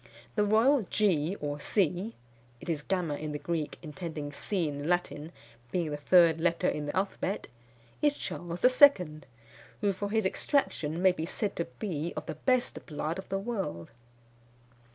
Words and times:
The 0.33 0.43
royal 0.43 0.81
G 0.89 1.37
or 1.41 1.59
C 1.59 2.15
[it 2.59 2.67
is 2.69 2.81
gamma 2.81 3.13
in 3.17 3.33
the 3.33 3.37
Greek, 3.37 3.77
intending 3.83 4.31
C 4.33 4.67
in 4.67 4.79
the 4.79 4.87
Latin, 4.87 5.31
being 5.71 5.91
the 5.91 5.95
third 5.97 6.41
letter 6.41 6.67
in 6.67 6.87
the 6.87 6.95
alphabet] 6.97 7.45
is 8.01 8.15
Charles 8.17 8.65
II., 8.81 9.21
who 9.81 9.93
for 9.93 10.09
his 10.09 10.25
extraction 10.25 11.03
may 11.03 11.11
be 11.11 11.27
said 11.27 11.55
to 11.57 11.65
be 11.77 12.13
of 12.17 12.25
the 12.25 12.33
best 12.33 12.83
blood 12.87 13.19
of 13.19 13.29
the 13.29 13.37
world. 13.37 13.91